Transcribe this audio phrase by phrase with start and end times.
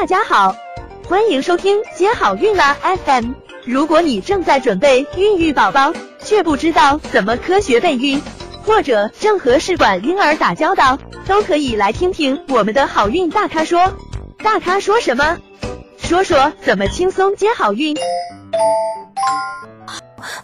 [0.00, 0.54] 大家好，
[1.08, 3.32] 欢迎收听接好运啦 FM。
[3.64, 8.22] 如果你正在准备孕育宝宝，却不知道怎么科学备孕，
[8.64, 13.92] 或者正和试管婴儿打交道，都可以来听听我们的好运大咖说。
[14.36, 15.36] 大咖说什么？
[15.96, 17.96] 说说怎么轻松接好运。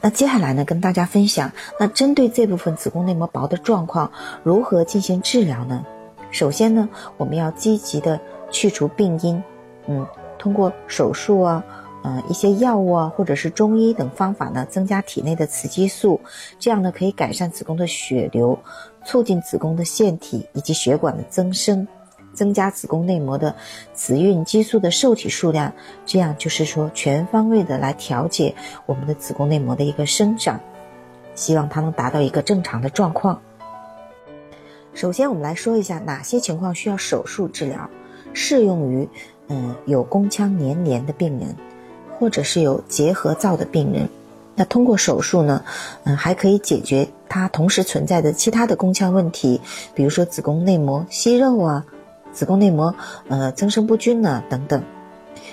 [0.00, 4.10] 那接下来呢，跟大家分享，那针对这部分子宫内膜薄的状况，
[4.42, 5.84] 如何进行治疗呢？
[6.32, 8.18] 首先呢，我们要积极的
[8.54, 9.42] 去除病因，
[9.88, 10.06] 嗯，
[10.38, 11.64] 通过手术啊，
[12.04, 16.20] 呃，一些药物啊，或者是中医等方法呢，增加体内的雌激素，
[16.60, 18.56] 这样呢，可以改善子宫的血流，
[19.04, 21.86] 促进子宫的腺体以及血管的增生。
[22.32, 23.54] 增加子宫内膜的
[23.94, 25.72] 雌孕激素的受体数量，
[26.04, 28.52] 这样就是说全方位的来调节
[28.86, 30.58] 我们的子宫内膜的一个生长，
[31.36, 33.40] 希望它能达到一个正常的状况。
[34.94, 37.88] 首先，我们来说一下哪些情况需要手术治疗，
[38.34, 39.08] 适用于
[39.48, 41.56] 嗯有宫腔粘连的病人，
[42.18, 44.06] 或者是有结核灶的病人。
[44.54, 45.64] 那通过手术呢，
[46.04, 49.60] 嗯还可以解决它同时存在的其他的宫腔问题，
[49.94, 51.84] 比如说子宫内膜息肉啊。
[52.32, 52.92] 子宫内膜
[53.28, 54.82] 呃增生不均呢等等，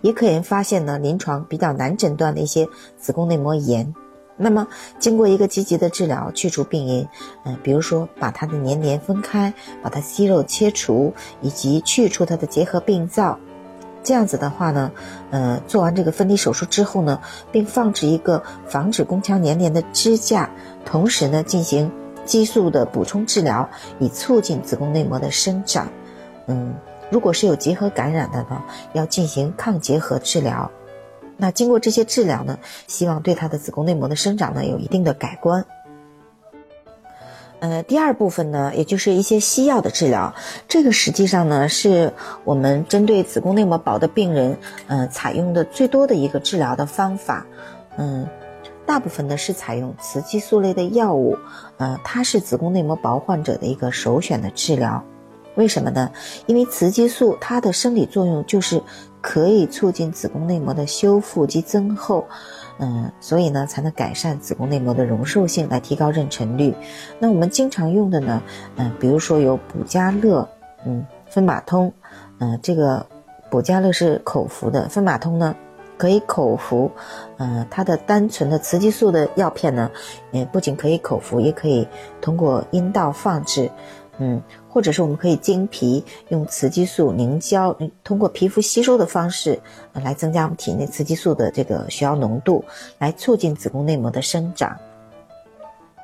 [0.00, 2.66] 也可以发现呢临床比较难诊断的一些
[2.98, 3.94] 子宫内膜炎。
[4.36, 4.66] 那么
[4.98, 7.06] 经过一个积极的治疗，去除病因，
[7.44, 9.52] 嗯，比如说把它的粘连分开，
[9.82, 13.38] 把它息肉切除，以及去除它的结核病灶，
[14.02, 14.90] 这样子的话呢，
[15.30, 17.20] 呃，做完这个分离手术之后呢，
[17.52, 20.50] 并放置一个防止宫腔粘连的支架，
[20.84, 21.92] 同时呢进行
[22.24, 25.86] 激素的补充治疗，以促进子宫内膜的生长。
[26.46, 26.74] 嗯，
[27.10, 28.62] 如果是有结核感染的呢，
[28.94, 30.68] 要进行抗结核治疗。
[31.42, 35.66] 那经过这些治疗呢，希望对她的子宫内膜的生长呢有一定的改观。
[37.58, 40.32] 呃，第二部分呢，也就是一些西药的治疗，
[40.68, 42.12] 这个实际上呢是
[42.44, 47.44] 我们针对子宫内膜薄的病人，呃，采用的最多的一个治疗的方法。
[47.96, 48.28] 嗯，
[48.86, 51.36] 大部分呢是采用雌激素类的药物，
[51.78, 55.04] 呃，它是子宫内膜薄患者的一个首选的治疗。
[55.54, 56.10] 为什么呢？
[56.46, 58.82] 因为雌激素它的生理作用就是
[59.20, 62.24] 可以促进子宫内膜的修复及增厚，
[62.78, 66.74] 嗯，所以呢才能改善子宫内膜的容受性，来提高妊娠率。
[67.18, 68.42] 那我们经常用的呢，
[68.76, 70.48] 嗯，比如说有补佳乐，
[70.86, 71.92] 嗯，芬马通，
[72.38, 73.04] 嗯，这个
[73.50, 75.54] 补佳乐是口服的，芬马通呢
[75.98, 76.90] 可以口服，
[77.36, 79.90] 嗯，它的单纯的雌激素的药片呢，
[80.32, 81.86] 也不仅可以口服，也可以
[82.20, 83.70] 通过阴道放置。
[84.24, 89.58] 嗯，或者是我们可以经皮用雌激素凝胶，通过皮肤吸收的方式，
[89.92, 92.64] 来增加我们体内雌激素的这个血药浓度，
[92.98, 94.76] 来促进子宫内膜的生长。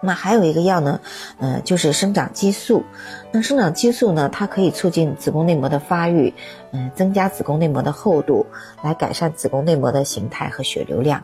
[0.00, 1.00] 那还有一个药呢，
[1.40, 2.84] 呃，就是生长激素。
[3.32, 6.32] 那生长激素呢，它可以促进子宫内膜的发育，
[6.70, 8.46] 嗯，增加子宫内膜的厚度，
[8.84, 11.20] 来改善子宫内膜的形态和血流量，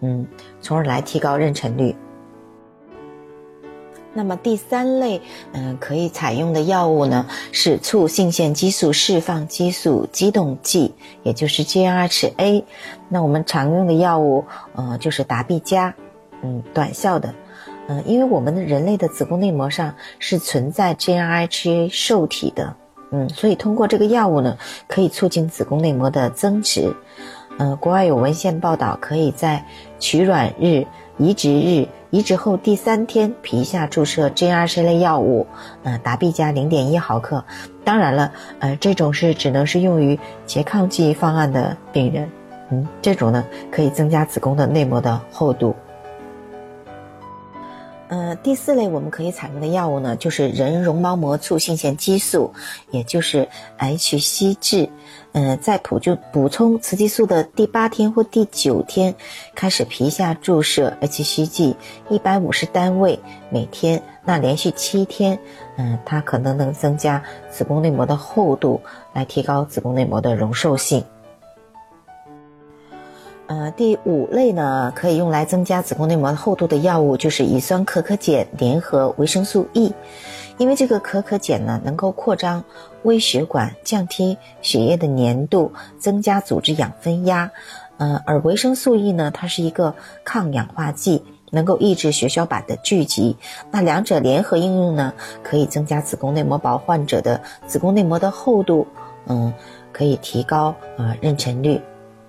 [0.00, 0.26] 嗯，
[0.60, 1.96] 从而来提高妊娠率。
[4.16, 5.20] 那么第三类，
[5.52, 12.64] 嗯，可以采用的药物呢，是促性腺激素释放激素激动剂，也就是 GnRHa。
[13.10, 14.42] 那我们常用的药物，
[14.74, 15.94] 呃，就是达必佳，
[16.42, 17.34] 嗯，短效的，
[17.88, 22.74] 嗯，因为我们的人类的子宫内膜上是存在 GnRHa 受体的，
[23.12, 24.56] 嗯，所以通过这个药物呢，
[24.88, 26.90] 可以促进子宫内膜的增殖。
[27.58, 29.64] 嗯，国外有文献报道，可以在
[29.98, 30.86] 取卵日、
[31.18, 31.88] 移植日。
[32.10, 35.46] 移植后第三天，皮下注射 GnRH 类药物，
[35.82, 37.44] 呃，达必加零点一毫克。
[37.84, 42.30] 当然了，呃，这种是只能是用于拮抗剂方案的病人，
[42.70, 45.74] 嗯，这种呢可以增加子宫的内膜的厚度。
[48.08, 52.52] 呃，第四类我们可以采用的药物呢，就是人绒毛膜促性腺激素，
[52.90, 54.90] 也就是 HCG。
[55.32, 59.14] 嗯，在补就补充雌激素的第八天或第九天，
[59.54, 61.74] 开始皮下注射 HCG
[62.08, 63.18] 一百五十单位
[63.50, 65.38] 每天，那连续七天，
[65.76, 68.80] 嗯，它可能能增加子宫内膜的厚度，
[69.12, 71.04] 来提高子宫内膜的容受性。
[73.48, 79.94] 呃，第五类呢，可以用来增加子宫内膜厚度的药物，就是乙酸可可碱联合维生素 E，
[80.58, 82.64] 因为这个可可碱呢，能够扩张
[83.04, 87.52] 微血管，降低血液的粘度，增加组织氧分压。
[87.98, 89.94] 呃，而维生素 E 呢，它是一个
[90.24, 91.22] 抗氧化剂，
[91.52, 93.36] 能够抑制血小板的聚集。
[93.70, 95.12] 那两者联合应用呢，
[95.44, 98.88] 可以增加子宫内膜薄患者的子宫内膜的厚度，
[99.28, 99.54] 嗯，
[99.92, 101.80] 可以提高呃妊娠率。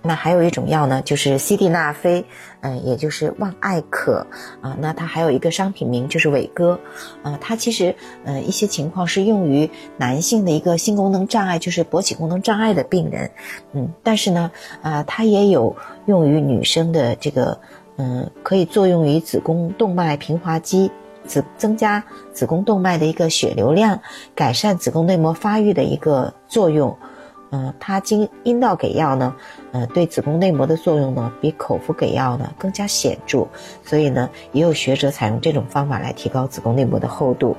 [0.08, 2.24] 那还有一种药呢，就是西地那非，
[2.62, 4.26] 嗯，也就是万艾可
[4.62, 4.76] 啊。
[4.80, 6.80] 那它还有一个商品名就是伟哥，
[7.22, 7.94] 啊，它其实
[8.24, 13.30] 呃一些情况是用于男性的一个性功能障碍，就是勃起功能障碍的病人，
[13.74, 14.50] 嗯，但是呢，
[14.82, 15.76] 啊，它也有
[16.06, 17.60] 用于女生的这个，
[17.98, 20.90] 嗯，可以作用于子宫动脉平滑肌，
[21.26, 22.02] 子增加
[22.34, 24.00] 子宫动脉的一个血流量，
[24.34, 26.98] 改善子宫内膜发育的一个作用。
[27.50, 29.36] 嗯，它经阴道给药呢，
[29.72, 33.48] 呃，对子宫内膜的作用呢，比口服给药呢更加显著，
[33.84, 37.56] 所以呢，也有学者采用这种方法来提高子宫内膜的厚度。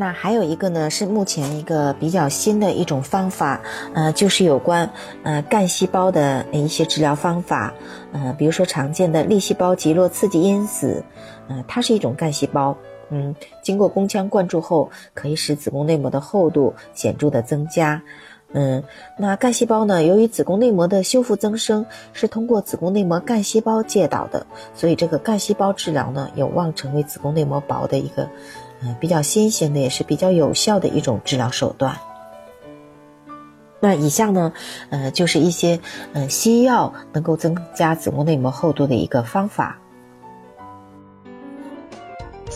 [0.00, 3.60] 那还有一个呢，是目前一个比较新的一种方法，
[3.94, 4.88] 呃，就是有关
[5.24, 7.74] 呃干细胞的一些治疗方法，
[8.12, 11.04] 呃，比如说常见的粒细胞极弱刺激因子，
[11.48, 12.76] 呃，它是一种干细胞。
[13.10, 18.02] 嗯，经过宫腔灌注后，可以使子宫内膜的厚度显著的增加。
[18.52, 18.82] 嗯，
[19.18, 20.02] 那干细胞呢？
[20.02, 21.84] 由于子宫内膜的修复增生
[22.14, 28.26] 是通过子宫内膜干细胞介导的，所以这个干细胞治疗呢，有望成为子宫内膜薄的一个，
[28.82, 31.94] 嗯，比较新型的，也是比较有效的一种治疗手段。
[33.80, 34.52] 那以下呢，
[34.88, 35.78] 呃，就是一些
[36.14, 39.78] 呃西药能够增加子宫内膜厚度的一个方法。